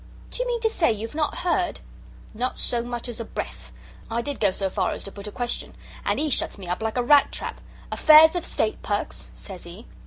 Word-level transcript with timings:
"Do 0.31 0.41
you 0.41 0.47
mean 0.47 0.61
to 0.61 0.69
say 0.71 0.91
you've 0.91 1.13
not 1.13 1.37
heard?" 1.45 1.79
"Not 2.33 2.57
so 2.57 2.81
much 2.81 3.07
as 3.07 3.19
a 3.19 3.23
breath. 3.23 3.71
I 4.09 4.23
did 4.23 4.39
go 4.39 4.49
so 4.51 4.67
far 4.67 4.93
as 4.93 5.03
to 5.03 5.11
put 5.11 5.27
a 5.27 5.31
question. 5.31 5.75
And 6.03 6.17
he 6.17 6.31
shuts 6.31 6.57
me 6.57 6.65
up 6.67 6.81
like 6.81 6.97
a 6.97 7.03
rat 7.03 7.31
trap. 7.31 7.61
'Affairs 7.91 8.35
of 8.35 8.43
State, 8.43 8.81
Perks,' 8.81 9.27
says 9.35 9.63
he. 9.63 9.85